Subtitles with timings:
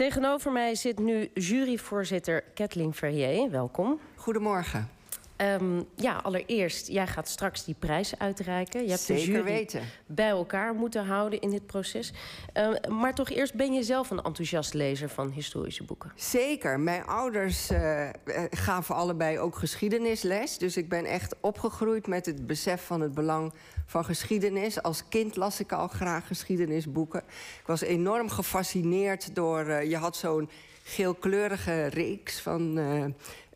[0.00, 3.50] Tegenover mij zit nu juryvoorzitter Kathleen Verrier.
[3.50, 4.00] Welkom.
[4.14, 4.99] Goedemorgen.
[5.42, 8.82] Um, ja, allereerst, jij gaat straks die prijs uitreiken.
[8.82, 9.80] Je hebt Zeker de jury weten.
[10.06, 12.12] bij elkaar moeten houden in dit proces.
[12.54, 16.12] Um, maar toch eerst, ben je zelf een enthousiast lezer van historische boeken?
[16.14, 16.80] Zeker.
[16.80, 18.08] Mijn ouders uh,
[18.50, 20.58] gaven allebei ook geschiedenisles.
[20.58, 23.52] Dus ik ben echt opgegroeid met het besef van het belang
[23.86, 24.82] van geschiedenis.
[24.82, 27.22] Als kind las ik al graag geschiedenisboeken.
[27.60, 29.66] Ik was enorm gefascineerd door...
[29.66, 30.50] Uh, je had zo'n
[30.82, 32.78] geelkleurige reeks van...
[32.78, 33.04] Uh,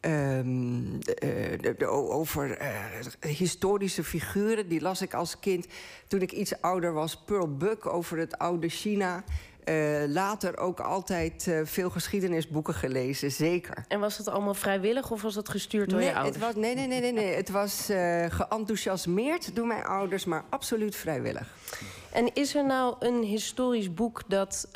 [0.06, 2.68] Um, de, de, over uh,
[3.20, 4.68] historische figuren.
[4.68, 5.66] Die las ik als kind.
[6.08, 9.24] Toen ik iets ouder was, Pearl Buck over het oude China.
[9.64, 13.84] Uh, later ook altijd uh, veel geschiedenisboeken gelezen, zeker.
[13.88, 16.36] En was dat allemaal vrijwillig of was dat gestuurd door nee, je ouders?
[16.36, 17.34] Het was, nee, nee, nee, nee, nee.
[17.34, 21.54] Het was uh, geenthousiasmeerd door mijn ouders, maar absoluut vrijwillig.
[22.12, 24.68] En is er nou een historisch boek dat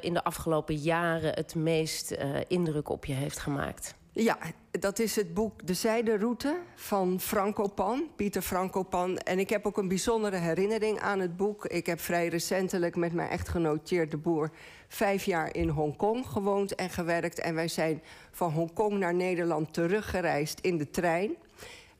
[0.00, 2.16] in de afgelopen jaren het meest
[2.48, 3.94] indruk op je heeft gemaakt?
[4.18, 4.38] Ja,
[4.70, 9.18] dat is het boek De Zijderoute van Franco Pan, Pieter Franco Pan.
[9.18, 11.66] En ik heb ook een bijzondere herinnering aan het boek.
[11.66, 14.50] Ik heb vrij recentelijk met mijn echtgenoot Boer...
[14.88, 17.40] vijf jaar in Hongkong gewoond en gewerkt.
[17.40, 21.36] En wij zijn van Hongkong naar Nederland teruggereisd in de trein.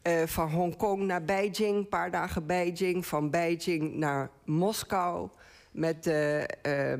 [0.03, 3.06] Uh, van Hongkong naar Beijing, een paar dagen Beijing.
[3.06, 5.28] Van Beijing naar Moskou
[5.70, 6.92] met de uh,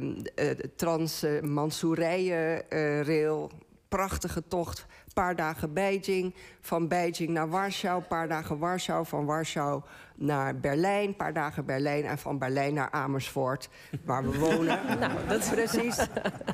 [0.77, 3.50] Trans-Mansoerije-rail
[3.89, 4.79] prachtige tocht.
[4.79, 6.34] Een paar dagen Beijing.
[6.61, 8.01] Van Beijing naar Warschau.
[8.01, 9.06] Een paar dagen Warschau.
[9.06, 9.83] Van Warschau
[10.15, 11.09] naar Berlijn.
[11.09, 12.05] Een paar dagen Berlijn.
[12.05, 13.69] En van Berlijn naar Amersfoort,
[14.05, 14.81] waar we wonen.
[15.01, 15.98] nou, dat is precies.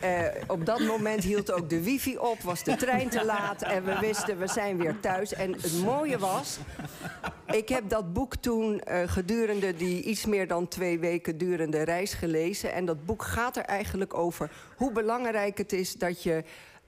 [0.04, 2.40] Uh, op dat moment hield ook de wifi op.
[2.40, 3.62] Was de trein te laat.
[3.62, 5.34] En we wisten, we zijn weer thuis.
[5.34, 6.58] En het mooie was...
[7.52, 12.14] Ik heb dat boek toen uh, gedurende die iets meer dan twee weken durende reis
[12.14, 12.72] gelezen.
[12.72, 16.44] En dat boek gaat er eigenlijk over hoe belangrijk het is dat je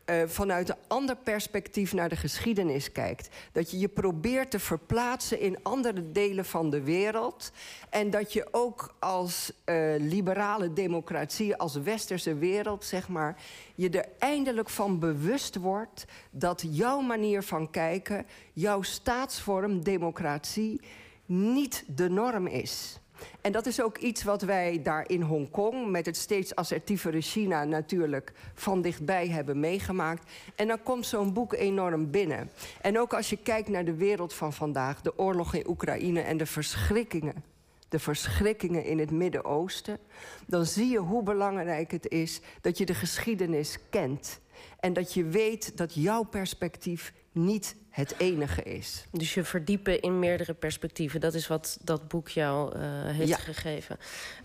[0.07, 3.29] uh, vanuit een ander perspectief naar de geschiedenis kijkt.
[3.53, 7.53] Dat je je probeert te verplaatsen in andere delen van de wereld.
[7.91, 13.37] En dat je ook als uh, liberale democratie, als westerse wereld, zeg maar,
[13.75, 20.81] je er eindelijk van bewust wordt dat jouw manier van kijken, jouw staatsvorm, democratie,
[21.27, 22.99] niet de norm is.
[23.41, 25.91] En dat is ook iets wat wij daar in Hongkong...
[25.91, 30.31] met het steeds assertievere China natuurlijk van dichtbij hebben meegemaakt.
[30.55, 32.51] En dan komt zo'n boek enorm binnen.
[32.81, 35.01] En ook als je kijkt naar de wereld van vandaag...
[35.01, 37.53] de oorlog in Oekraïne en de verschrikkingen
[37.89, 39.99] de verschrikkingen in het Midden-Oosten...
[40.47, 44.41] dan zie je hoe belangrijk het is dat je de geschiedenis kent.
[44.81, 49.05] En dat je weet dat jouw perspectief niet het enige is.
[49.11, 51.21] Dus je verdiepen in meerdere perspectieven.
[51.21, 53.37] Dat is wat dat boek jou uh, heeft ja.
[53.37, 53.99] gegeven.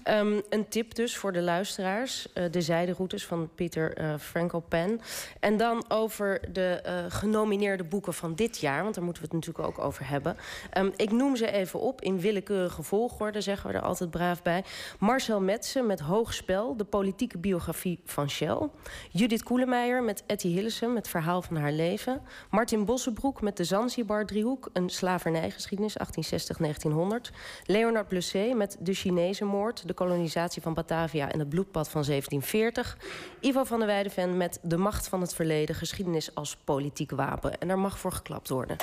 [0.04, 2.28] Um, een tip dus voor de luisteraars.
[2.34, 5.02] Uh, de zijderoutes van Pieter uh, Franco Pen.
[5.40, 8.84] En dan over de genomineerde boeken van dit jaar.
[8.84, 10.38] Want daar moeten we het natuurlijk ook over hebben.
[10.78, 13.42] Um, ik noem ze even op in willekeurige volgorde.
[13.42, 14.64] Zeggen we er altijd braaf bij.
[15.00, 16.78] Marcel Metsen met Hoogspel.
[16.78, 18.70] De politieke biografie van Shell.
[19.12, 20.96] Judith Koelemeijer met Etty Hillesum.
[20.96, 22.22] Het verhaal van haar leven.
[22.50, 27.36] Martin Bossenbroek met de Zanzibar-driehoek, een slavernijgeschiedenis 1860-1900.
[27.66, 32.98] Leonard Blusset met de Chinese moord, de kolonisatie van Batavia en het bloedbad van 1740.
[33.40, 37.60] Ivo van der Weideven met de macht van het verleden, geschiedenis als politiek wapen.
[37.60, 38.78] En daar mag voor geklapt worden.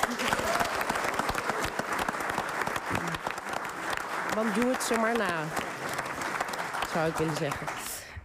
[4.35, 5.43] Want doe het ze maar na,
[6.93, 7.67] zou ik willen zeggen.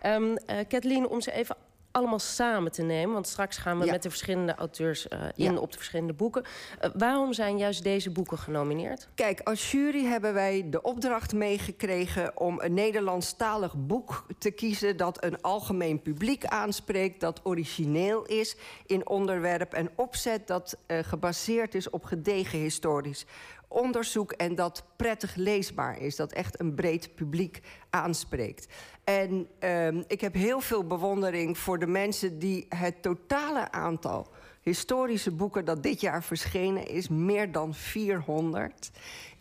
[0.06, 0.36] Um,
[0.68, 1.56] Kathleen, om ze even
[1.92, 3.12] allemaal samen te nemen.
[3.12, 3.92] Want straks gaan we ja.
[3.92, 5.58] met de verschillende auteurs uh, in ja.
[5.58, 6.42] op de verschillende boeken.
[6.84, 9.08] Uh, waarom zijn juist deze boeken genomineerd?
[9.14, 12.40] Kijk, als jury hebben wij de opdracht meegekregen...
[12.40, 14.96] om een Nederlandstalig boek te kiezen...
[14.96, 20.46] dat een algemeen publiek aanspreekt, dat origineel is in onderwerp en opzet...
[20.46, 23.26] dat uh, gebaseerd is op gedegen historisch
[23.72, 26.16] onderzoek en dat prettig leesbaar is.
[26.16, 27.60] Dat echt een breed publiek
[27.90, 28.66] aanspreekt.
[29.04, 34.30] En um, ik heb heel veel bewondering voor de mensen die het totale aantal
[34.62, 38.90] historische boeken dat dit jaar verschenen is, meer dan 400.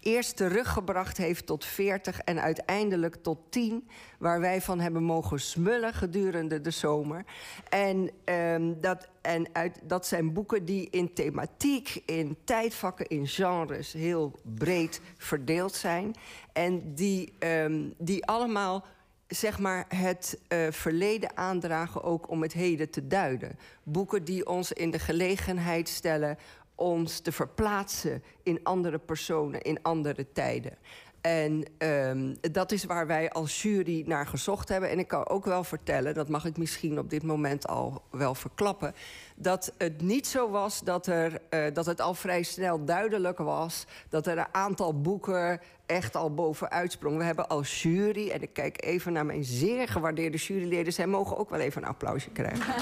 [0.01, 3.87] Eerst teruggebracht heeft tot 40 en uiteindelijk tot 10,
[4.19, 7.25] waar wij van hebben mogen smullen gedurende de zomer.
[7.69, 13.93] En, um, dat, en uit, dat zijn boeken die in thematiek, in tijdvakken, in genres
[13.93, 16.15] heel breed verdeeld zijn.
[16.53, 18.85] En die, um, die allemaal
[19.27, 23.57] zeg maar, het uh, verleden aandragen ook om het heden te duiden.
[23.83, 26.37] Boeken die ons in de gelegenheid stellen
[26.81, 30.77] ons te verplaatsen in andere personen, in andere tijden.
[31.21, 34.89] En ehm, dat is waar wij als jury naar gezocht hebben.
[34.89, 38.35] En ik kan ook wel vertellen, dat mag ik misschien op dit moment al wel
[38.35, 38.93] verklappen,
[39.35, 43.85] dat het niet zo was dat, er, uh, dat het al vrij snel duidelijk was
[44.09, 47.17] dat er een aantal boeken echt al bovenuit sprong.
[47.17, 51.37] We hebben als jury, en ik kijk even naar mijn zeer gewaardeerde juryleden, zij mogen
[51.37, 52.73] ook wel even een applausje krijgen.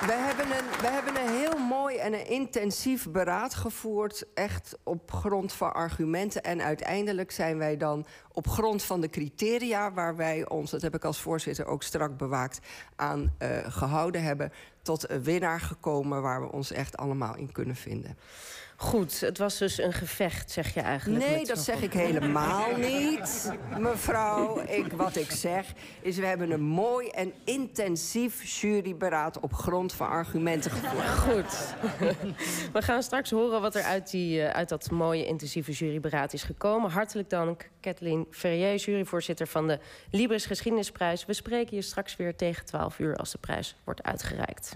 [0.00, 4.24] We hebben, een, we hebben een heel mooi en een intensief beraad gevoerd.
[4.34, 6.42] Echt op grond van argumenten.
[6.42, 10.94] En uiteindelijk zijn wij dan op grond van de criteria waar wij ons, dat heb
[10.94, 12.58] ik als voorzitter ook strak bewaakt,
[12.96, 14.52] aan uh, gehouden hebben.
[14.82, 18.16] Tot een winnaar gekomen waar we ons echt allemaal in kunnen vinden.
[18.78, 21.26] Goed, het was dus een gevecht, zeg je eigenlijk.
[21.26, 24.60] Nee, dat zeg ik helemaal niet, mevrouw.
[24.60, 29.40] Ik, wat ik zeg is, we hebben een mooi en intensief juryberaad...
[29.40, 31.08] op grond van argumenten gevoerd.
[31.18, 31.74] Goed.
[32.72, 36.42] We gaan straks horen wat er uit, die, uh, uit dat mooie intensieve juryberaad is
[36.42, 36.90] gekomen.
[36.90, 39.78] Hartelijk dank, Kathleen Ferrier, juryvoorzitter van de
[40.10, 41.24] Libris Geschiedenisprijs.
[41.24, 44.74] We spreken je straks weer tegen 12 uur als de prijs wordt uitgereikt.